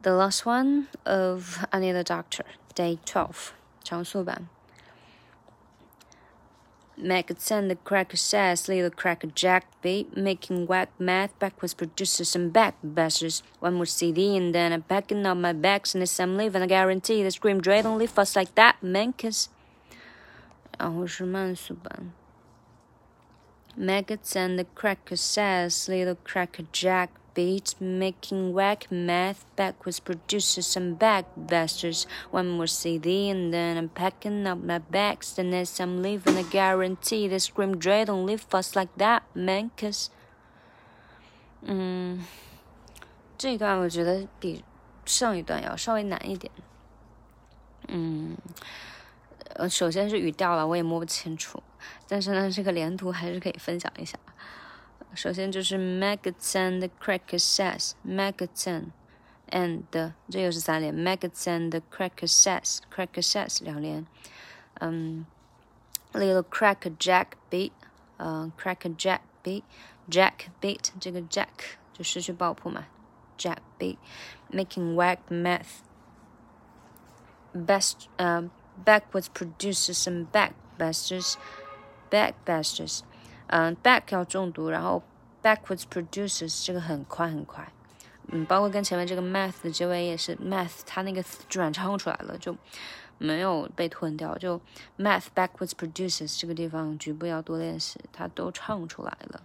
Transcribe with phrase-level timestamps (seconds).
[0.00, 2.44] The last one of I Need A Doctor,
[2.74, 3.52] Day 12,
[3.84, 4.48] 长速版.
[6.96, 12.52] Meg sent the cracker says little cracker Jack be making whack math backwards producers and
[12.52, 13.42] back bashers.
[13.60, 16.62] One more CD and then I'm packing up my bags and I'm leaving.
[16.62, 19.48] I guarantee the scream dread only us like that, man, cause.
[20.78, 22.12] 然后是慢速版。
[23.76, 31.24] Maggots and the cracker says little cracker Jack beat making whack math backwards producers and back
[31.36, 32.06] bastards.
[32.30, 35.38] One more CD and then I'm packing up my bags.
[35.38, 39.70] And as I'm leaving, I guarantee the scream Dre don't leave us like that, man.
[39.76, 40.08] Cause.
[41.64, 42.26] Mm, 嗯，
[43.38, 44.64] 这一段我觉得比
[45.06, 46.52] 上一段要稍微难一点。
[47.88, 48.36] 嗯，
[49.54, 51.62] 呃，首先是语调了，我也摸不清楚，
[52.08, 54.18] 但是呢，这个连读还是可以分享一下。
[55.13, 58.89] 首先就是 maggots and cracker says maggots
[59.49, 59.83] and
[60.29, 64.05] 这又是三连 maggots and cracker says cracker says 两连，
[64.79, 65.25] 嗯，
[66.13, 67.71] little cracker jack beat，
[68.17, 69.63] 呃，cracker jack beat
[70.09, 71.47] jack beat 这个 jack
[71.93, 72.87] 就失去爆破嘛，
[73.37, 73.97] jack beat
[74.51, 75.79] making whack math
[77.53, 78.49] best 呃
[78.85, 81.35] backwards produces some backbusters
[82.11, 83.01] backbusters。
[83.54, 85.02] 嗯，back 要重读，然后
[85.42, 87.70] backwards produces 这个很快很快，
[88.28, 92.56] 嗯，包括跟前面这个 math 的结尾也是 math，它那个转唱出来了，就
[93.18, 94.58] 没有被吞掉，就
[94.96, 99.42] math backwards produces 这个地方局部要多练习，它都唱出来了。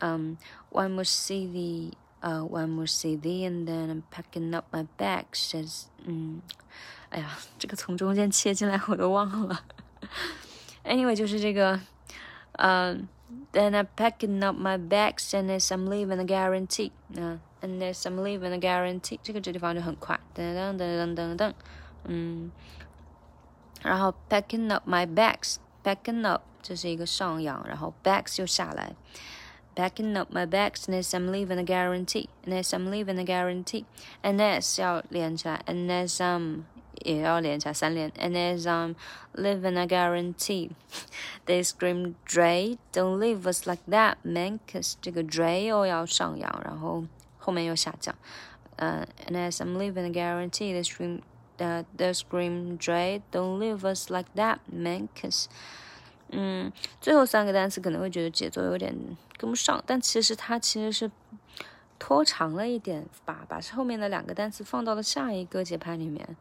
[0.00, 0.36] 嗯
[0.70, 6.42] ，one more CD，呃，one more CD，and then I'm packing up my bags，says，嗯，
[7.08, 9.64] 哎呀，这个从中间切进来我都忘了。
[10.84, 11.80] Anyway，就是这个。
[12.57, 13.09] Um,
[13.53, 16.91] then I'm packing up my bags and as I'm leaving a guarantee.
[17.17, 21.53] Uh, and as I'm leaving a guarantee，这个这地方就很快，噔噔噔噔噔噔，
[22.05, 22.51] 嗯，
[23.81, 28.93] 然后 packing up my bags，packing up 这是一个上扬，然后 bags 又下来。
[29.73, 33.85] Packing up my bags and as I'm leaving a guarantee, and as I'm leaving a guarantee,
[34.21, 36.63] and as 要连起来，and as I'm
[37.05, 38.09] 也要连起来三连。
[38.11, 38.95] And as I'm
[39.33, 40.71] living, I guarantee
[41.45, 44.59] they scream Dre, don't leave us like that, man.
[44.67, 47.05] Cause 这个 Dre 又要上扬，然后
[47.37, 48.15] 后面又下降。
[48.77, 51.21] 呃、uh,，and as I'm living, I guarantee they scream,
[51.59, 55.07] uh, they scream Dre, don't leave us like that, man.
[55.15, 55.45] Cause
[56.29, 58.95] 嗯，最后三个单词可能会觉得节奏有点
[59.37, 61.11] 跟不上，但其实它其实是
[61.99, 66.37] 拖长了一点，把把后面的两个单词放到了下一个节拍里面。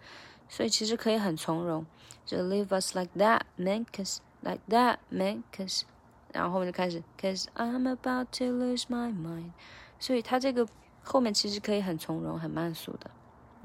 [0.47, 1.85] 所以其实可以很从容，
[2.25, 5.83] 就 leave us like that, man, cause like that, man, cause，
[6.31, 9.51] 然后后面就开始，cause I'm about to lose my mind。
[10.00, 10.67] 所以它这个
[11.03, 13.09] 后面其实可以很从容、很慢速的。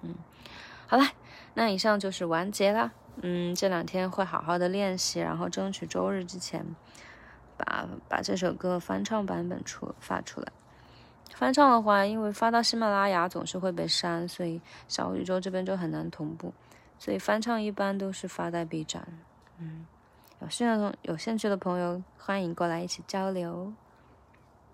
[0.03, 0.15] 嗯，
[0.87, 1.05] 好了，
[1.55, 2.93] 那以上就是完结啦。
[3.23, 6.65] 嗯，这两天会好好的练习，然后争取周日之前
[7.57, 10.53] 把把这首歌翻唱版本出发出来。
[11.35, 16.53] 翻唱的话，因为发到喜马拉雅总是会被删，所以小宇宙这边就很难同步。
[16.99, 19.07] 所以翻唱一般都是发在 B 站，
[19.59, 19.87] 嗯，
[20.43, 23.73] 有兴趣的有兴趣的朋友欢迎过来一起交流。